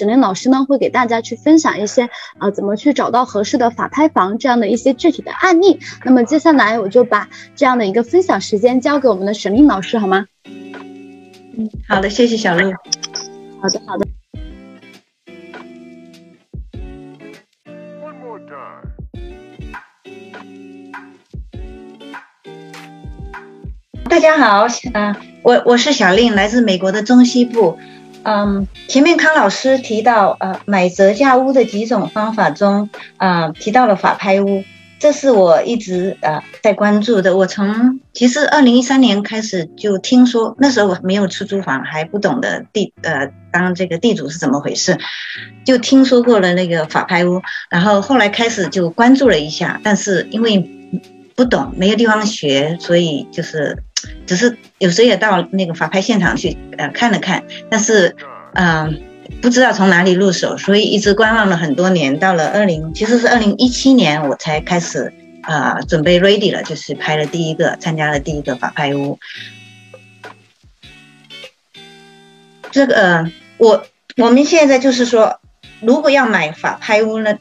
[0.00, 2.08] 沈林老师呢会给大家去分享一些
[2.38, 5.78] 呃怎么去找到合适的法拍房这样的一些具体的案例。
[6.06, 10.24] 那么接下来我就把这样的一个分享时间交给我们的沈林老师，好吗？
[10.46, 12.72] 嗯，好的，谢谢小鹿。
[13.60, 14.06] 好的，好的。
[24.08, 27.78] 大家好，嗯，我我是小令，来自美国的中西部。
[28.22, 34.62] 嗯，前面康老师提到，呃，买折价屋的几种方法中，啊，提到了法拍屋，
[34.98, 37.36] 这是我一直呃在关注的。
[37.36, 44.98] 我从其实二零一三年开始就听说，那时候我没有出租房，还不懂得地呃当这个地主是怎么回事，
[45.64, 47.40] 就听说过了那个法拍屋，
[47.70, 50.68] 然后后来开始就关注了一下，但是因为
[51.34, 53.82] 不懂，没有地方学，所以就是。
[54.26, 58.14] 只是有时候也到那个法拍现场去呃看了看，但是
[58.54, 59.00] 嗯
[59.40, 62.18] 不知道从哪里入手，所以一直观望了很多年。
[62.18, 65.12] 到了二零其实是二零一七年我才开始
[65.42, 69.18] 啊准备 ready 了，就是拍了第一个参加了第一个法拍屋。
[72.70, 75.40] 这个呃我我们现在就是说，
[75.80, 77.38] 如果要买法拍屋呢，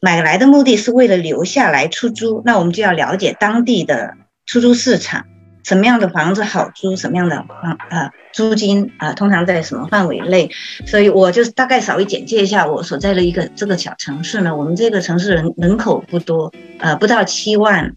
[0.00, 4.14] 买来的目的是为了留下来出租，那我们就要了解当地的
[4.46, 5.26] 出租市场。
[5.66, 6.94] 什么样的房子好租？
[6.94, 8.12] 什么样的房啊？
[8.32, 9.12] 租金啊？
[9.14, 10.48] 通常在什么范围内？
[10.86, 14.54] 所以我就大概稍微简介一下我所在的一个这个小城市呢。
[14.54, 17.92] 我们这个城市人人口不多，呃，不到七万，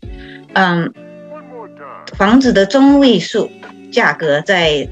[0.54, 0.92] 嗯，
[2.18, 3.52] 房子的中位数
[3.92, 4.90] 价格在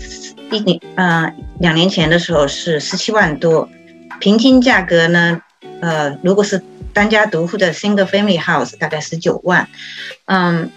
[0.52, 3.68] 一年呃两年前的时候是十七万多，
[4.20, 5.42] 平均价格呢，
[5.82, 6.62] 呃，如果是
[6.94, 9.68] 单家独户的 single family house 大概十九万，
[10.26, 10.70] 嗯。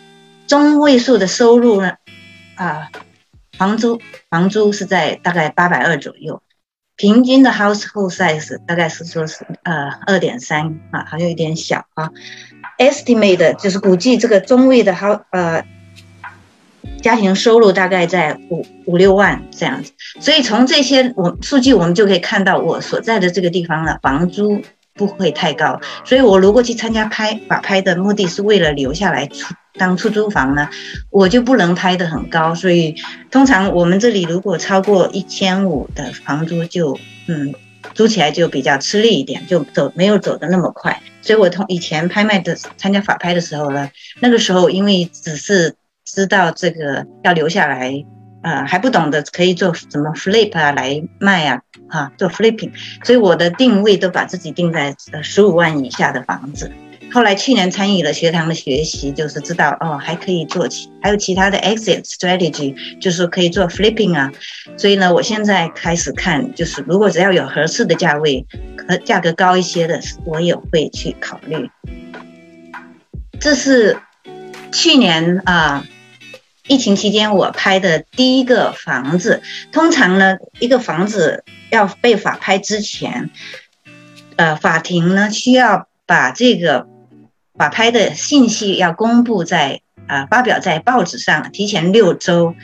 [0.51, 1.93] 中位数的收入呢？
[2.57, 2.91] 啊，
[3.57, 6.43] 房租房租是在大概八百二左右，
[6.97, 12.11] 平均的 household size 大概是说是呃二点三啊，好像有点小啊。
[12.79, 15.65] Estimate 就是估计这个中位的 house 呃
[17.01, 24.61] 家庭收入大概在五五六万这样子，所以从这些我数据我们就可以看到我所在的这个地方的房租
[24.95, 29.55] 不会太高，所以我如果去参加拍法拍的目的是为了留下来出。
[29.75, 30.69] 当出租房呢，
[31.11, 32.95] 我就不能拍的很高，所以
[33.31, 36.99] 通常我们这里如果超过一千五的房租，就
[37.29, 37.55] 嗯
[37.95, 41.01] 租起来就比较吃力一点，就走没有走的那么快。
[41.23, 47.93] 所以我同以前拍卖的参加法拍的时候呢，那个时候因为只是知道这个要留下来，
[48.43, 52.73] 呃还不懂得可以做什么 flip 啊来卖啊，哈做 flipping，
[53.05, 56.71] 所以我的定位都把自己定在呃十五万以下的房子。
[57.13, 64.31] 后来去年参与了学堂的学习，就是知道哦，还可以做其还有其他的 exit strategy，就是可以做 flipping 啊。
[64.77, 68.47] 所以呢，我现在开始看，就是如果只要有合适的价位
[68.87, 71.69] 和价格高一些的，我也会去考虑。
[73.41, 73.99] 这是
[74.71, 75.85] 去年啊，
[76.69, 79.43] 疫情期间我拍的第一个房子。
[79.73, 83.31] 通常呢，一个房子要被法拍之前，
[84.37, 86.87] 呃，法庭呢需要把这个。
[87.61, 92.55] 法拍的信息要公布在啊，发表在报纸上，提前六周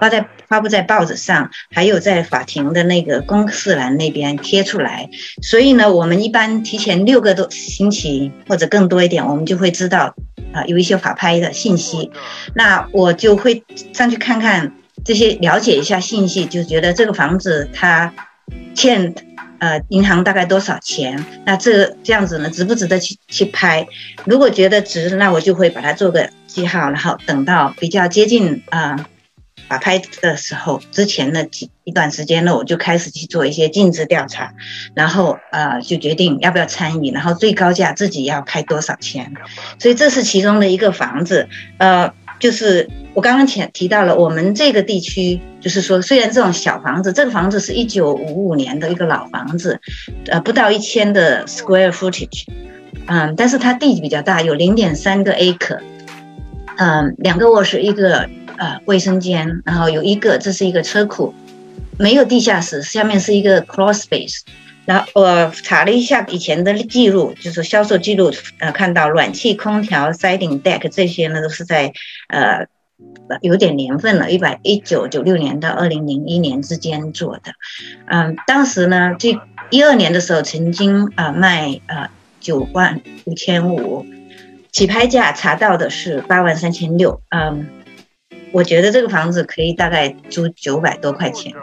[0.00, 5.10] 发在发布在报纸上，还有在法庭的那个公示栏那边贴出来。
[5.42, 10.14] 所以呢，我们一般提前六个多星期或者更多一点，我们就会知道
[10.52, 12.12] 啊有一些法拍的信息。
[12.54, 14.72] 那我就会上去看看
[15.04, 18.14] 这些，了解一下信息，就觉得这个房子它
[18.72, 19.12] 欠。
[19.58, 21.24] 呃，银行大概多少钱？
[21.44, 23.86] 那这这样子呢，值不值得去去拍？
[24.24, 29.06] 如果觉得值，那我就会把它做个记号，然后等到比较接近啊
[29.68, 34.52] 法拍的时候，之前的几一段时间呢，我就开始去做一些尽职调查，
[34.94, 39.32] 然后呃就决定要不要参与，然后最高价自己要拍多少钱。
[39.78, 41.48] 所以这是其中的一个房子，
[41.78, 42.12] 呃。
[42.40, 49.80] 就是我刚刚前提到了，我们这个地区，就是说，虽然这种小房子，这个房子是一九五五年的一个老房子，
[50.26, 52.44] 呃，不到一千的 square footage，
[53.06, 55.78] 嗯，但是它地比较大，有零点三个 acre，
[56.76, 58.28] 嗯，两个卧室，一个
[58.58, 61.32] 呃卫生间，然后有一个，这是一个车库，
[61.98, 64.40] 没有地下室，下面是一个 crawl space。
[64.86, 71.92] 然后我查了一下以前的记录，就是销售记录，呃，看到暖气、空调、siding deck 这些呢，都是在
[72.28, 72.66] 呃
[73.40, 77.52] 有点年份了，一百一九九六年到二零零一年之间做的。
[78.06, 79.40] 嗯，当时呢，这
[79.70, 84.04] 一二年的时候曾经啊卖呃九万五千五，
[84.70, 87.22] 起拍价查到的是八万三千六。
[87.30, 87.68] 嗯，
[88.52, 91.54] 我觉得这个房子可以大概租九百多块钱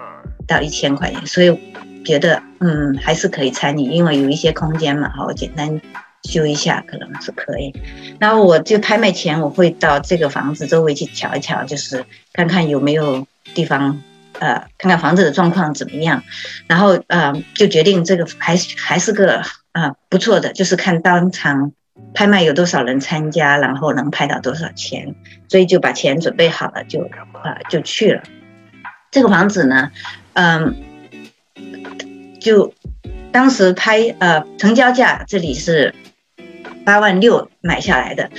[0.47, 1.70] 到一千块钱，所以。
[2.03, 5.81] 觉得嗯还是可以参与，因为有一些空间嘛，哈，我简单
[6.23, 7.73] 修一下可能是可以。
[8.19, 14.01] 然后我就拍卖前我会到这个房子周围去瞧一瞧，就是看看有没有地方。
[14.39, 16.23] 呃，看看房子的状况怎么样，
[16.65, 21.73] 然后呃，就决定这个还是还是个啊不错的，就是看当场
[22.15, 25.13] 拍卖有多少人参加，然后能拍到多少钱，
[25.47, 27.07] 所以就把钱准备好了，就
[27.43, 28.23] 啊就去了。
[29.11, 29.91] 这个房子呢，
[30.33, 30.75] 嗯，
[32.41, 32.73] 就
[33.31, 35.95] 当时拍呃成交价这里是
[36.83, 38.29] 八万六买下来的。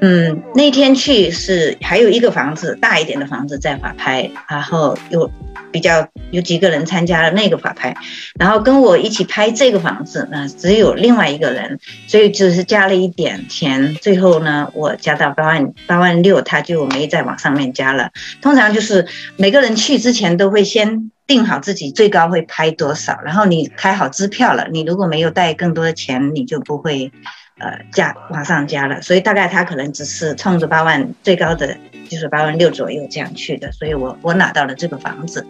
[0.00, 5.30] 嗯，那天去是还有一个房子，大一点的房子在法拍，然后有
[5.70, 7.94] 比较有几个人参加了那个法拍，
[8.36, 11.78] 然后跟我一起拍这个房子呢，只有另外一个人，
[12.08, 18.10] 所以只是加了一点钱，最后呢，我加到八万八万六，他就没再往上面加了。
[18.40, 19.06] 通常就是
[19.36, 27.12] 每个人去之前都会先定好自己最高会拍多少，然后你开好支票了，你如果没有带更多的钱，你就不会。
[27.58, 31.76] 呃，加往上加了，所以大概他可能只是冲着八万最高的，
[32.08, 35.46] 就是八万六左右这样去的，所以我我拿到了这个房子，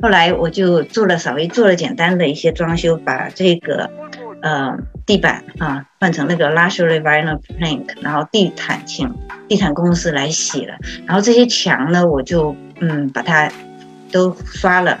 [0.00, 3.90] 后来我就做了稍微做了简单的一些装修，把这个
[4.42, 4.76] 呃
[5.06, 9.12] 地板啊换成那个 luxury vinyl plank，然后地毯请
[9.48, 13.50] 地毯公司来洗了，然后这些墙呢我就嗯把它
[14.12, 15.00] 都刷了。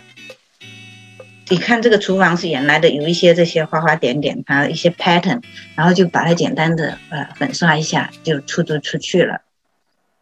[1.48, 5.40] 你看这个厨房是原来的，有一些这些花花点点，还有一些 pattern，
[5.76, 9.42] 然后就把它简单的呃粉刷一下，就出租出去了。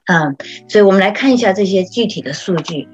[0.07, 0.37] 嗯，
[0.69, 2.89] 所以我们来看一下这些具体的数据：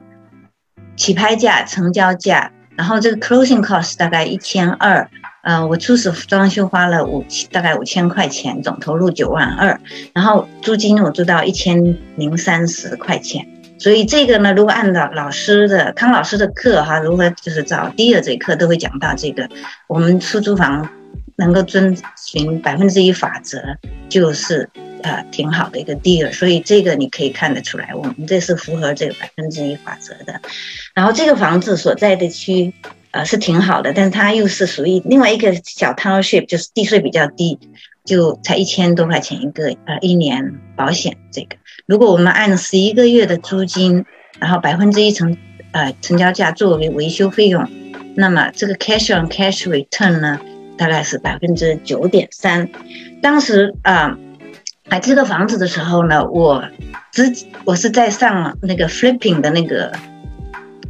[0.97, 5.11] 起拍价、成交价，然后这个 closing cost 大概一千二，
[5.43, 9.81] 呃，我初始装修花了五大概五千块钱，总投入九万二，
[10.15, 13.44] 然后租金我租到一千零三十块钱。
[13.81, 19.49] 所以这个呢，如果按照老师的康老师的课哈，如何就是找第二节课都会讲到这个，
[19.88, 20.87] 我们出租房
[21.37, 23.59] 能够遵循百分之一法则，
[24.11, 24.69] 就是
[25.03, 26.31] 呃挺好的一个 deal。
[26.31, 30.38] 所以这个你可以看得出来，我们这是符合这个百分之一法则的。
[30.94, 32.75] 然后这个房子所在的区
[33.12, 37.59] 呃是挺好的，但是它又是属于另外一个小 township，就是地税比较低，
[38.05, 41.56] 就才一千多块钱一个呃一年保险这个。
[41.90, 44.04] 如果我们按十一个月的租金，
[44.38, 45.37] 然后百分之一成，
[45.72, 47.69] 呃，成交价作为维修费用，
[48.14, 50.38] 那么这个 cash on cash return 呢，
[50.78, 52.69] 大概是百分之九点三。
[53.20, 54.16] 当时啊，
[54.88, 56.62] 买这个房子的时候呢，我
[57.10, 57.34] 之
[57.64, 59.92] 我是在上那个 flipping 的那个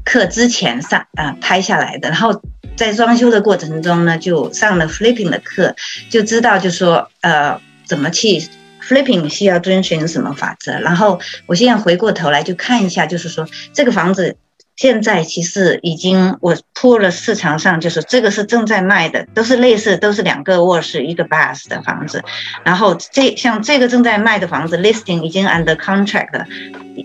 [0.05, 2.43] 课之前上啊拍下来的，然后
[2.77, 5.75] 在装修的过程中呢，就上了 flipping 的课，
[6.11, 8.43] 就知道就说呃怎么去。
[8.91, 10.81] Flipping 需要遵循什么法则？
[10.81, 14.37] 然后我现在回过头来就看一下，就是说这个房子
[14.75, 22.21] 现在其实已经我铺了市场上，就是这个是正在卖的，都是类似，都是两个卧室一个 bath 的房子。
[22.65, 26.45] 然后这像这个正在卖的房子，listing 已经 under contract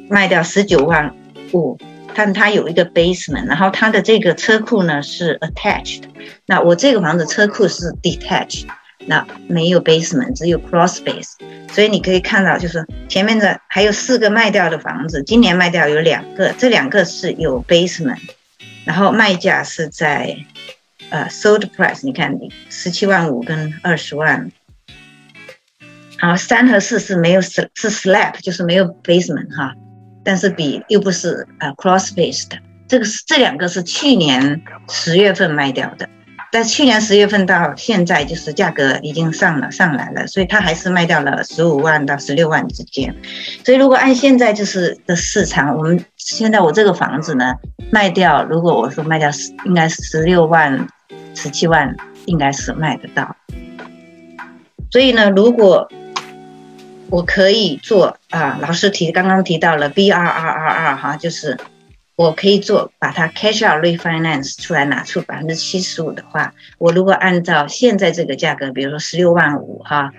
[0.09, 1.13] 卖掉十九万
[1.53, 1.77] 五，
[2.15, 6.01] 但它有一个 basement，然后它的这个车库呢是 attached。
[6.47, 8.65] 那我这个房子车库是 detached。
[9.07, 11.33] 那没有 basement，只有 cross base，
[11.71, 18.19] 所以你可以看到，就是前面的还有四个卖掉的房子，今年卖掉有两个，这两个是有 basement，
[18.83, 20.35] 然后卖价是在
[21.09, 22.35] 呃 sold price，你看
[22.69, 24.51] 十七万五跟二十万，
[26.19, 29.75] 然后三和四是没有是是 slab，就是没有 basement 哈，
[30.23, 32.57] 但是比又不是呃 cross base 的，
[32.87, 36.09] 这个是这两个是去年十月份卖掉的。
[36.55, 43.13] 在去年十月份到现在，就是价格已经上了上来了，所以它还是卖掉了十五万到十六万之间。
[43.65, 47.55] 所以如果按现在就是的市场，我们现在我这个房子呢
[47.91, 50.87] 卖掉，如果我说卖掉十，应该十六万、
[51.33, 51.93] 十七万
[52.25, 53.35] 应该是卖得到。
[54.91, 55.91] 所以呢，如果
[57.09, 61.57] 我可以做啊，老师提刚刚提到了 B R R R R 哈，就是。
[62.15, 70.13] 我可以做，把它 cash out refinance 出来，拿出百分之七十五的话，我如果按照现在这个价格，比如说十六万五哈，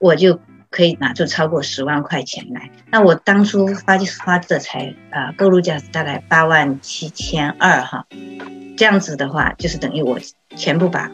[0.00, 2.70] 我就可以拿出超过十万块钱来。
[2.90, 8.06] 那我当初发发这才啊，购入价大概八万七千二哈，
[8.76, 10.18] 这样子的话，就是等于我
[10.56, 11.10] 全部把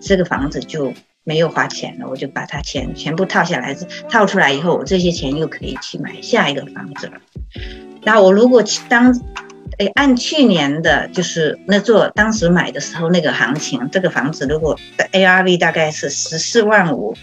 [0.00, 3.76] 这个房子就没有花钱了，我就把它钱全部套下来，
[4.08, 7.14] 套出来以后，我这些钱又可以去买下一个房子了。
[8.04, 9.12] 那我如果当
[9.88, 17.16] 按去年的，就是那座当时买的时候那个行情，这个房子如果的 ARV 大概是十四万五，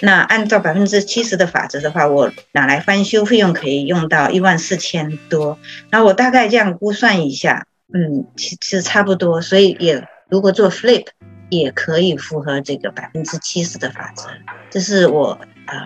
[0.00, 5.58] 那按照百分之七十的法则的话，我拿来翻修费用可以用到一万四千多。
[5.90, 11.06] 然后我大概这样估算一下，嗯，其实差不多，所以也如果做 flip，
[11.50, 14.28] 也可以符合这个百分之七十的法则。
[14.70, 15.76] 这是我呃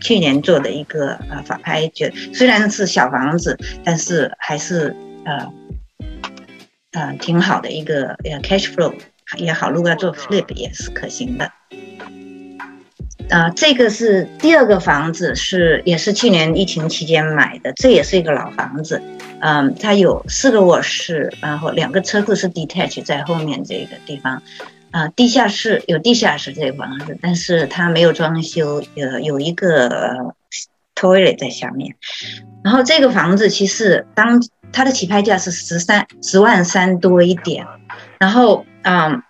[0.00, 5.50] 去年做的一个呃法拍，就虽然是小房子，但是还是呃
[6.96, 8.94] 呃挺好的一个呃 cash flow
[9.36, 11.52] 也好，如果要做 flip 也是可行的。
[13.28, 19.02] 啊，这个是第二个房子，是也是去年疫情期间买的，这也是一个老房子。
[19.40, 24.42] 嗯，它有四个卧室，然后两个车库是 detached 在后面这个地方。
[24.92, 30.34] 啊，地下室有地下室这个房子，但是它没有装修，有有一个
[30.96, 31.94] toilet 在下面。
[32.64, 37.64] 然后这个房子其实当它的起拍价是十三十万三多一点，
[38.18, 39.22] 然后嗯，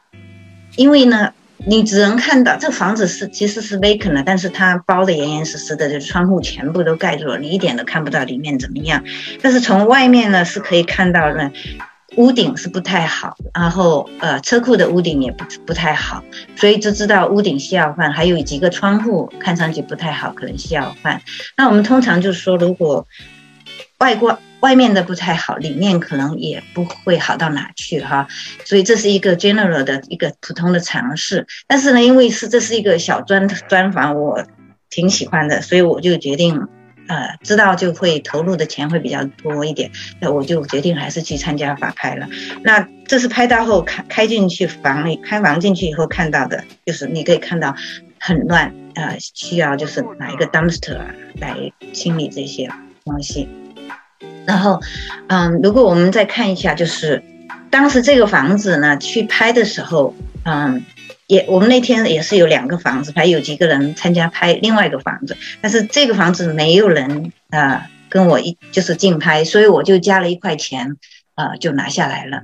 [0.76, 1.34] 因为呢。
[1.68, 9.02] 你只能看到这房子是其实是 vacant 的，但是它包的严严实实的，就是窗户全部都盖住了，你一点都看不到里面怎么样。
[9.42, 11.50] 但是从外面呢是可以看到的，
[12.16, 16.24] 屋顶是不太好，然后呃车库的屋顶也不不太好，
[16.56, 21.20] 所以就知道屋顶需要换，还有几个窗户看上去不太好，可能需要换。
[21.56, 23.06] 那我们通常就是说，如果
[23.98, 24.38] 外观。
[24.60, 28.26] 外面的不太好，里面可能也不会好到哪去哈，
[28.64, 31.46] 所以这是一个 general 的一个普通的尝试。
[31.68, 34.42] 但是呢，因为是这是一个小砖砖房，我
[34.88, 36.66] 挺喜欢的，所以我就决定，
[37.08, 42.26] 呃，知道就会投入的钱会比较多一点，那我就决定还是去参加法拍了。
[42.62, 47.74] 那这是拍到后开开进去房里，开房进去以后看到的，就是你可以看到
[48.18, 50.98] 很乱，呃，需要就是拿一个 dumpster
[51.38, 51.56] 来
[51.92, 52.68] 清理这些
[53.04, 53.48] 东西。
[54.46, 54.80] 然后，
[55.28, 57.22] 嗯，如果我们再看一下，就是
[57.70, 60.84] 当时这个房子呢，去拍的时候，嗯，
[61.26, 70.96] 也我们那天也是有两个房子还，有几个人参加拍另外一个房子，但是这个房子没有人啊跟我一就是竞拍，所以我就加了一块钱，
[71.34, 72.42] 呃，就拿下来了。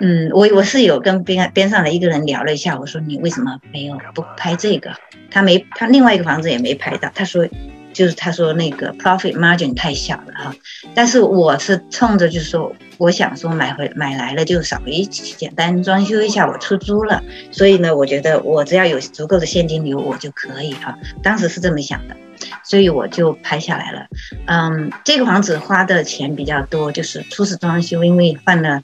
[0.00, 4.92] 嗯，我我是有跟边边上的一个人聊了一下，我说你为什么没有不拍这个？
[5.30, 7.48] 他没他另外一个房子也没拍到，他说。
[7.92, 10.54] 就是他说那个 profit margin 太小了哈，
[10.94, 22.16] 但是我是冲着就是说，我想说买回买来了就稍微简单装修一下，我出租了，所以呢，我觉得我只要有足够的现金流我就可以哈，当时是这么想的，
[22.62, 24.06] 所以我就拍下来了。
[24.46, 28.82] 嗯，这个房子花的钱比较多，就是初始装修，因为换了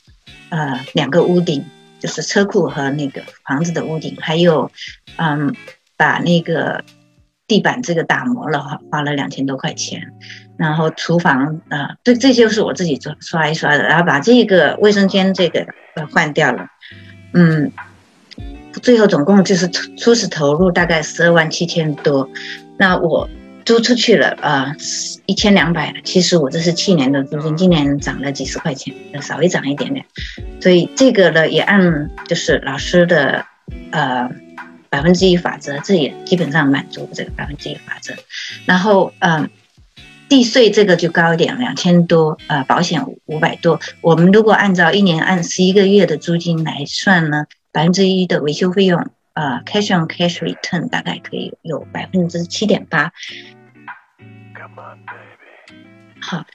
[0.48, 1.64] 呃两个屋顶，
[2.00, 4.70] 就是车库和那个房子的屋顶，还有
[5.16, 5.54] 嗯
[5.96, 6.82] 把那个。
[7.46, 10.12] 地板这个打磨了花，花了两千多块钱，
[10.56, 16.66] 然后厨房啊，这这些是我自己做刷一刷的，然后把这个卫生间这个呃换掉了，
[17.34, 17.70] 嗯，
[18.82, 22.26] 最后总共就是初初始投入大概十二万七千多，
[22.78, 23.28] 那我
[23.66, 24.74] 租出去了啊
[25.26, 30.06] 一千两百，其实我这是去年的租金，今年涨了几十块钱，稍微涨一点点，
[30.62, 33.44] 所以这个呢也按就是老师的
[33.90, 34.30] 呃。
[34.94, 38.14] 百分之一法则，这也基本上满足这个百分之一法则。
[38.64, 39.50] 然后，嗯，
[40.28, 43.80] 地税这个就高一点，两千多，呃，保险五百多。
[44.02, 53.10] 我们如果按照一年按十一个月的租金来算呢，百分之一的维修费用，呃，cash on cash return 大概可以有百分之七点八。
[56.20, 56.46] 好，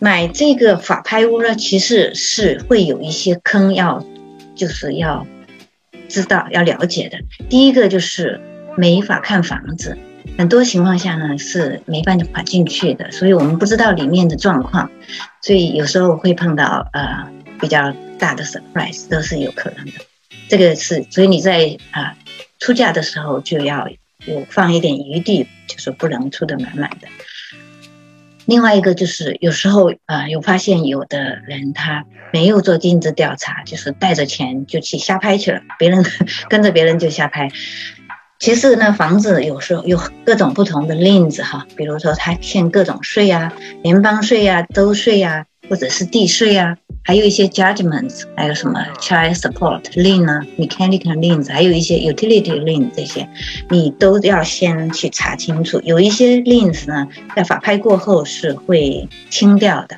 [0.00, 4.04] 买这个法拍屋呢，其实是会有一些坑要，
[4.56, 5.24] 就是要。
[6.08, 8.40] 知道要了解的，第一个就是
[8.76, 9.96] 没法看房子，
[10.38, 14.90] 很多情况下呢是没办法进去的，所以我们不知道里面的状况，
[15.42, 19.92] 所以有时候会碰到呃比较大的 surprise 都是有可能的。
[20.48, 22.16] 这个是，所以你在啊
[22.58, 23.88] 出价的时候就要
[24.24, 27.08] 有放一点余地，就是不能出的满满的。
[28.46, 36.04] 另外一个就是有时候啊，有发现有的人他没有做尽职调查，就是带着钱就去瞎拍去了，别人
[36.48, 37.50] 跟着别人就瞎拍。
[38.38, 46.76] 其实呢，房子有时候有各种不同的例子哈，比如说他欠各种税啊，联邦税啊、州税啊，或者是地税啊。
[47.06, 53.28] 还有一些 judgments，还有什么 child support lien 啊，mechanical liens，还有一些 utility lien 这些，
[53.70, 55.80] 你都要先去查清楚。
[55.84, 59.96] 有一些 liens 呢，在法拍过后是会清掉的，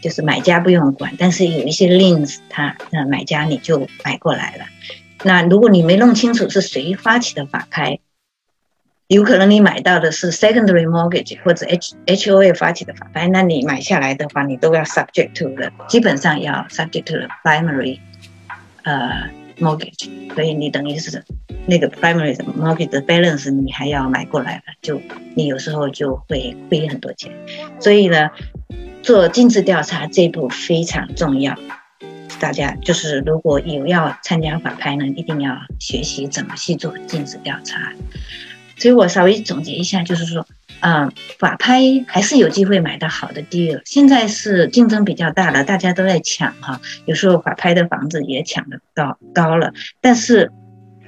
[0.00, 1.12] 就是买家不用管。
[1.18, 4.64] 但是有一些 liens，他呃买家你就买过来了。
[5.24, 7.98] 那如果你没弄清楚是谁发起的法拍，
[9.08, 18.00] 有可能你买到的是 secondary mortgage 或者 H H O A 发起的法拍，那你买下来的话，你都要 subject to 的，基本上要 subject to the primary
[18.82, 21.22] 呃 mortgage，所以你等于是
[21.66, 25.00] 那个 primary mortgage 的 balance 你还要买过来了，就
[25.36, 27.30] 你有时候就会亏很多钱。
[27.78, 28.30] 所以呢，
[29.04, 31.56] 做尽职调查这一步非常重要。
[32.40, 37.92] 大家，就是如果有要参加法拍呢，一定要学习怎么去做尽职调查。
[38.76, 40.46] 所以我稍微总结一下，就是说，
[40.80, 43.80] 嗯，法拍还是有机会买到好的 deal。
[43.84, 49.72] 现在是竞争比较大了，大家都在抢哈，有时候法拍的房子也抢得高高了。
[50.00, 50.50] 但是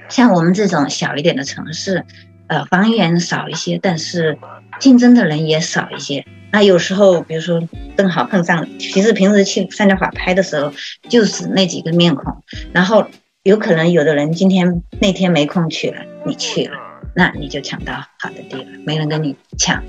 [0.09, 2.03] 像我们这种小一点的城市，
[2.47, 4.37] 呃，房源少一些，但是
[4.79, 6.25] 竞争的人也少一些。
[6.51, 7.61] 那有时候，比如说
[7.95, 10.73] 正好碰上，其实平时去参加法拍的时候，
[11.07, 13.05] 就是那几个面孔，然后
[13.43, 16.75] 有可能有的人今天那天没空去了，你去了，
[17.15, 19.83] 那你就抢到好的地了，没人跟你抢。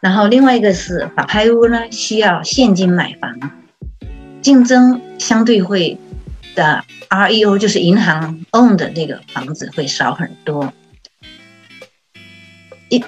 [0.00, 3.52] 然后另外一个是法拍屋呢，需要现金买房，
[4.42, 5.98] 竞争相对会
[6.54, 10.72] 的 REO 就是银行 own 的那个房子会少很多。
[12.88, 13.04] 一。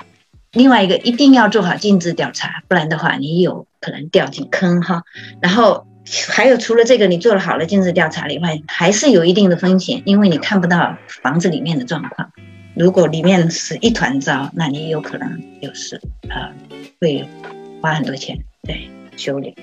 [0.53, 5.05] 另外一个一定要做好尽职调查，不然的话你有可能掉进坑哈。
[5.41, 5.87] 然后
[6.29, 12.33] 还有除了这个，你做了好的尽职调查以外，还是有一定的风险，因为你看不到房子里面的状况。
[12.75, 16.53] 如果里面是一团糟，那你有可能就是呃
[17.01, 17.27] 会
[17.83, 19.57] 花很多钱对修理。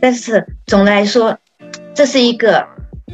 [0.00, 1.38] 但是总的来说，
[1.94, 2.66] 这是一个。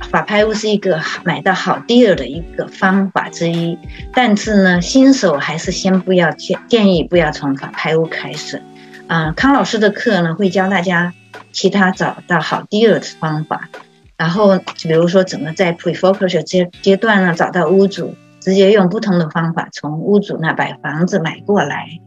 [0.08, 3.76] 法拍屋是一个买到好 deal 的一个方法之一，
[4.14, 8.62] 但是呢，新手还是先不要建建议不要从法拍屋开始。
[9.08, 11.12] 啊，康老师的课呢会教大家
[11.52, 13.68] 其他找到好 deal 的方法，
[14.16, 22.00] 然后比如说怎么在 pre-foreclosure 阶阶段呢找到屋主，直接用不同的方法从屋主那把房子买过来。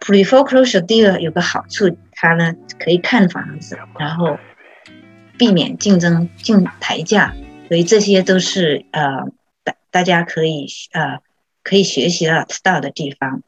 [0.00, 4.38] pre-foreclosure deal 有个好处，它呢可以看房子，然后。
[5.38, 7.34] 避免竞争竞抬价，
[7.66, 9.24] 所以这些都是呃
[9.64, 11.18] 大大家可以呃
[11.64, 13.42] 可以学习到到的地方。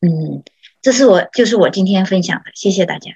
[0.00, 0.44] 嗯，
[0.82, 3.12] 这是我就是我今天分享的，谢谢大家。